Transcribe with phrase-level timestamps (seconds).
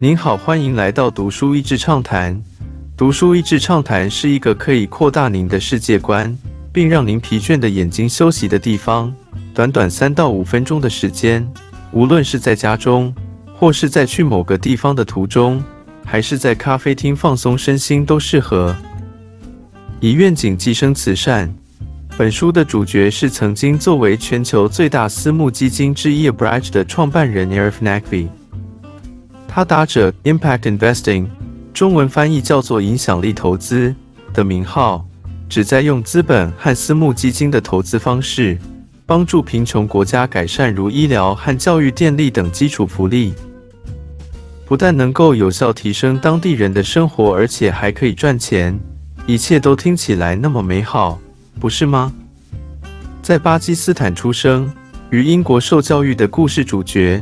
[0.00, 2.40] 您好，欢迎来到读书益智畅谈。
[2.96, 6.38] 读书益智畅谈是一个可以扩大您的世界观，
[6.72, 9.12] 并让您疲倦的眼睛休息的地方。
[9.52, 11.44] 短短三到五分钟的时间，
[11.90, 13.12] 无论是在家中，
[13.52, 15.60] 或是在去某个地方的途中，
[16.04, 18.76] 还是在咖啡厅放松身心，都适合。
[19.98, 21.52] 以愿景寄生慈善。
[22.16, 28.28] 本书的主角是曾经作为全球最大私募基金之一 Bridge 的创办人 Arif Nagvi。
[29.58, 31.26] 他打着 Impact Investing（
[31.74, 33.92] 中文翻译叫做影响力投资）
[34.32, 35.04] 的名号，
[35.48, 38.56] 旨在用资本和私募基金的投资方式，
[39.04, 43.34] 帮助贫穷国家改善如医疗和教育、电力等基础福利。
[44.64, 48.78] 不但能够有效提升当地人的生活，而且还可以赚钱，
[49.26, 51.18] 一切都听起来那么美好。
[51.58, 52.12] 不是吗？
[53.20, 54.72] 在巴基斯坦出生，
[55.10, 57.20] 于英国受教育的故事主角，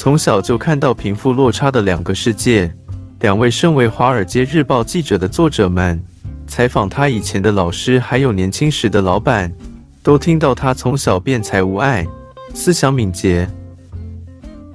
[0.00, 2.72] 从小就看到贫富落差的两个世界。
[3.18, 6.00] 两位身为《华尔街日报》记者的作者们，
[6.46, 9.52] 采访他以前的老师，还有年轻时的老板，
[10.00, 12.06] 都听到他从小便才无碍，
[12.54, 13.50] 思想敏捷，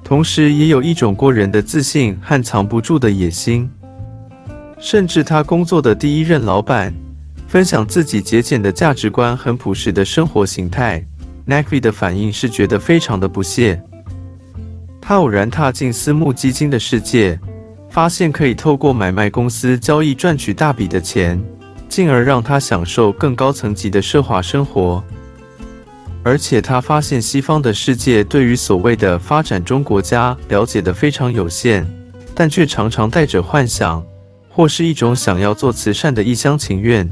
[0.04, 3.70] 同时也有一种过人的自信和藏不住的野心。
[4.78, 6.92] 甚至他工作的第一任老板。
[7.48, 11.02] 分享自己节俭的价值观，很朴实的生活形态。
[11.46, 13.80] n a k v i 的反应是觉得非常的不屑。
[15.06, 17.38] 他偶然踏进私募基金的世界，
[17.90, 21.38] 发现可以透过买卖公司交易赚取大笔的钱，
[21.90, 25.04] 进而让他享受更高层级的奢华生活。
[26.22, 31.86] 而且他发现西方的世界对于所谓的发展中国家了解的非常有限，
[32.34, 34.02] 但却常常带着幻想，
[34.48, 37.06] 或是一种想要做慈善的一厢情愿。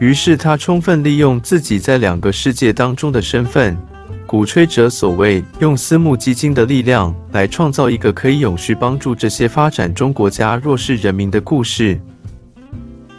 [0.00, 3.76] 于是他充分利用自己在两个世界当中的身份，
[4.34, 12.00] 鼓吹着所谓用私募基金的力量来创造一个可以永续帮助这些发展中国家弱势人民的故事。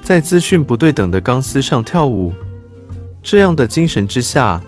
[0.04, 2.34] 在资讯不对等的钢丝上跳舞，
[3.24, 4.62] 这样的精神之下，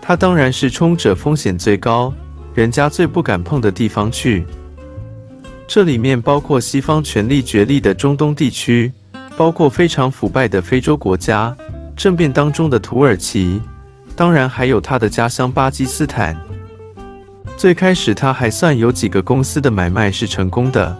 [0.00, 2.12] 他当然是冲着风险最高、
[2.52, 4.44] 人家最不敢碰的地方去。
[5.68, 8.90] 这里面包括西方权力角力的中东地区。
[9.36, 11.56] 包括非常腐败的非洲国家、
[11.96, 13.62] 政变当中的土耳其，
[14.22, 16.40] 当然还有他的家乡巴基斯坦。
[17.56, 20.96] 最开始他还算有几个公司的买卖是成功的，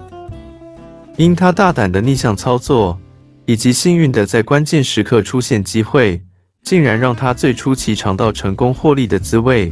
[1.17, 2.99] 因他大胆的逆向操作，
[3.47, 6.21] 以及幸运的在关键时刻出现机会，
[6.65, 9.71] 竟然让他最初期尝到成功获利的滋味。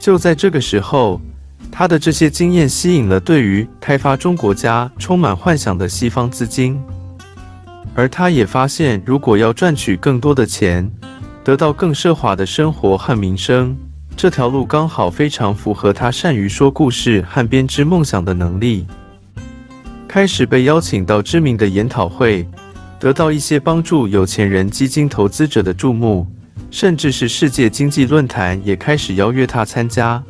[0.00, 1.20] 就在这个时候，
[1.70, 6.76] 他的这些经验吸引了对于开发中国家充满幻想的西方资金。
[7.94, 10.90] 而他也发现，如果要赚取更多的钱，
[11.46, 13.76] 得到更奢华的生活和名声，
[14.16, 18.84] 这条路刚好非常符合他善于说故事和编织梦想的能力。
[20.08, 22.44] 开始被邀请到知名的研讨会，
[22.98, 26.26] 得到一些帮助有钱人基金投资者的注目，
[26.72, 30.20] 甚至是世界经济论坛也开始邀约他参加。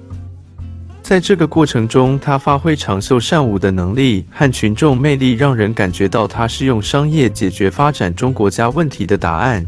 [1.03, 9.65] 在这个过程中，他发挥长袖善舞的能力和群众魅力，让人感觉到他是用商业解决发展中国家问题的答案。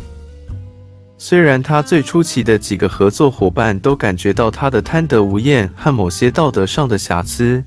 [1.20, 7.62] 虽然他最初期的几个合作伙伴都感觉到他的贪得无厌和某些道德上的瑕疵，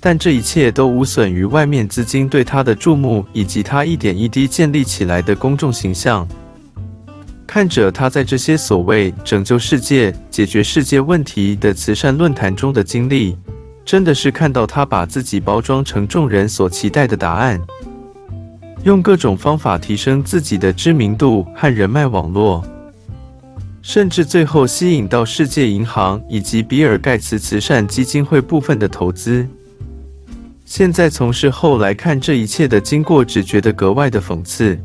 [0.00, 6.26] 但这一切都无损于外面资金对他的注目以及他一点一滴建立起来的公众形象。
[7.46, 13.36] 看着他在这些所谓拯救世界、解决世界问题的慈善论坛中的经历，
[13.84, 17.60] 真的是看到他把自己包装成众人所期待的答案，
[18.82, 22.64] 用各种方法提升自己的知名度和人脉网络，
[23.86, 29.46] 甚至最后吸引到世界银行以及比尔盖茨慈善基金会部分的投资。
[30.64, 34.78] 现在从事后来看这一切的经过，只觉得格外的讽刺。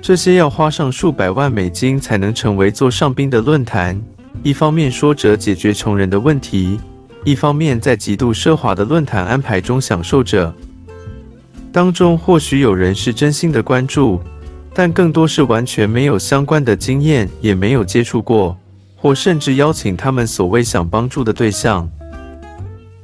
[0.00, 4.00] 这些要花上数百万美金才能成为座上宾的论坛，
[4.44, 6.78] 一方面说着解决穷人的问题，
[7.24, 10.54] 一方面在极度奢华的论坛安排中享受着。
[11.72, 14.20] 当中或许有人是真心的关注，
[14.74, 18.56] 但更多是完全没有相关的经验，也没有接触过，
[18.96, 21.88] 或甚至邀请他们所谓想帮助的对象。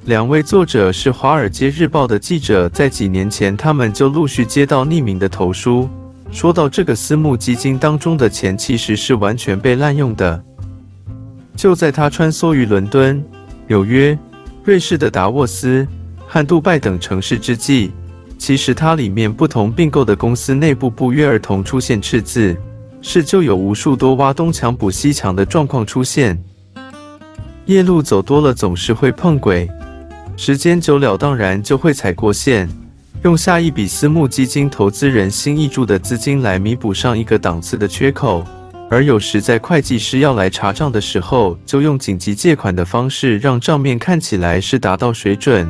[0.04, 5.88] 两位作者是《华尔街日报》的记者，在几年前他们就陆续接到匿名的投书。
[6.30, 10.42] 说到这个私募基金当中的钱，其实是完全被滥用的。
[11.54, 13.22] 就在他穿梭于伦敦、
[13.66, 14.18] 纽约、
[14.64, 15.86] 瑞士的达沃斯
[16.26, 17.92] 和杜拜等城市之际，
[18.38, 22.56] 其实它里面不同并购的公司内部不约而同出现赤字，
[23.02, 26.40] 是就有无数多挖东墙补西墙的状况出现。
[27.66, 29.68] 夜路走多了，总是会碰鬼。
[30.36, 32.68] 时间久了，当然就会踩过线，
[33.24, 38.44] 用下一笔私募基金投资人新挹注的资金来弥补上一个档次的缺口。
[38.88, 45.68] 而有时在会计师要来查账的时候，就用紧急借款的方式，让账面看起来是达到水准，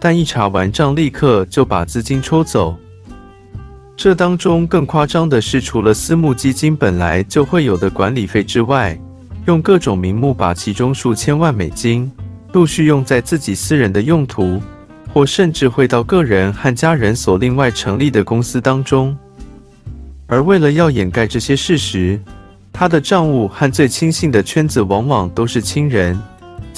[0.00, 2.76] 但一查完账，立刻就把资金抽走。
[3.96, 8.96] 这当中更夸张的是，除了私募基金本来就会有的管理费之外，
[9.46, 12.10] 用各种名目把其中数千万美金
[12.52, 14.62] 陆续用在自己私人的用途，
[15.12, 19.16] 或甚至会到个人和家人所另外成立的公司当中。
[20.28, 22.20] 而为了要掩盖这些事实，
[22.72, 26.16] 他的账务和最亲信的圈子往往都是亲人，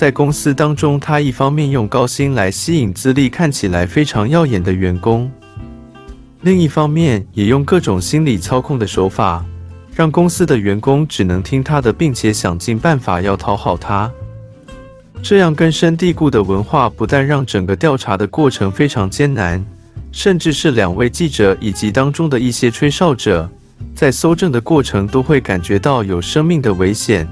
[0.00, 5.30] 在公司当中，他一方面用高薪来吸引资历看起来非常耀眼的员工，
[6.40, 9.44] 另一方面也用各种心理操控的手法，
[9.94, 14.10] 让公司的员工只能听他的，并且想尽办法要讨好他。
[15.22, 19.62] 这样根深蒂固的文化，不但让整个调查的过程非常艰难，
[20.12, 23.46] 甚至是两位记者以及当中的一些吹哨者。
[23.94, 27.28] 在搜证的过程都会感觉到有生命的危险。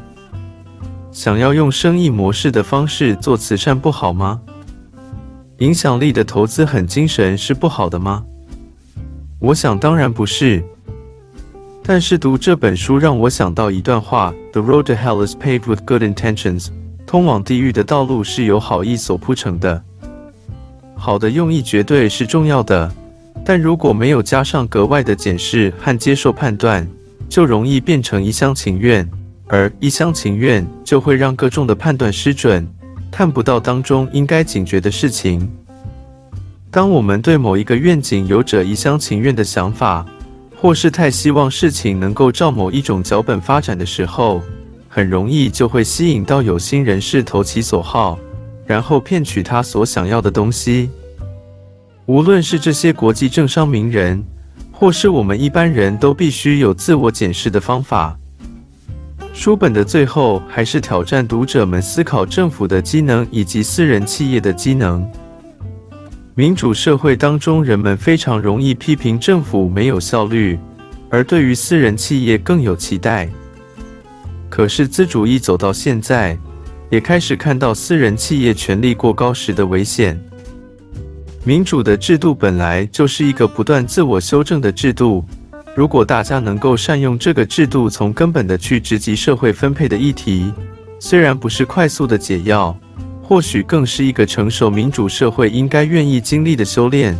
[1.18, 4.40] 想要用生意模式的方式做慈善不好吗？
[5.58, 8.24] 影响力的投资很精神是不好的吗？
[9.40, 10.62] 我想当然不是。
[11.82, 16.68] 但是读这本书让我想到一段话：The road to hell is paved with good intentions。
[17.04, 19.82] 通往地狱的道路是由好意所铺成的。
[20.94, 22.88] 好的用意绝对是重要的。
[23.44, 26.88] 但如果没有加上格外的检视和接受判断，
[27.28, 29.10] 就容易变成一厢情愿，
[29.48, 32.66] 而一厢情愿就会让各种的判断失准，
[33.10, 35.50] 看不到当中应该警觉的事情。
[36.70, 40.04] 当我们对某一个愿景有着一厢情愿的想法，
[40.54, 44.42] 或是太希望事情能够照某一种脚本发展的时候，
[44.86, 48.18] 很容易就会吸引到有心人士投其所好，
[48.66, 50.90] 然后骗取他所想要的东西。
[52.04, 54.22] 无论是这些国际政商名人，
[54.70, 58.18] 或是我们一般人都必须有自我检视的方法。
[59.38, 65.08] 书本的最后，还是挑战读者们思考政府的机能以及私人企业的机能。
[66.34, 70.58] 民主社会当中，人们非常容易批评政府没有效率，
[71.08, 73.28] 而对于私人企业更有期待。
[74.50, 76.36] 可是资主义走到现在，
[76.90, 80.20] 也开始看到私人企业权力过高时的危险。
[81.44, 85.24] 民主的制度本来就是一个不断自我修正的制度。
[85.78, 90.52] 如果大家能够善用这个制度，从根本的去直击社会分配的议题，
[90.98, 92.76] 虽然不是快速的解药，
[93.22, 97.16] 或许更是一个成熟民主社会应该愿意经历的修炼。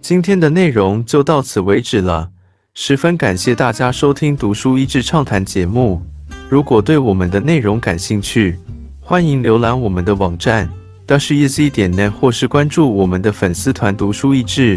[0.00, 2.28] 今天的内容就到此为止了，
[2.74, 6.02] 十分感谢大家收听读书益智畅谈节目。
[6.48, 8.58] 如果对我们的内容感兴趣，
[8.98, 10.68] 欢迎浏览我们的网站。
[11.06, 14.76] 到是 easy 点 net，或是关注我们的粉丝团“读书益智”，